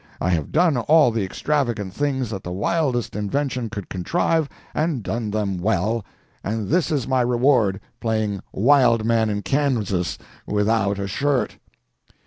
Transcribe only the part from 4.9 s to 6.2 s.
done them well,